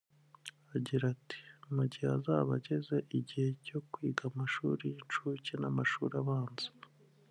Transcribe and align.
Agira 0.75 1.03
ati 1.15 1.39
“Mu 1.75 1.83
gihe 1.91 2.07
azaba 2.17 2.49
ageze 2.59 2.95
igihe 3.19 3.47
cyo 3.67 3.79
kwiga 3.91 4.23
amashuri 4.31 4.83
y’inshuke 4.93 5.53
n’amashuri 5.61 6.15
abanza 6.23 6.67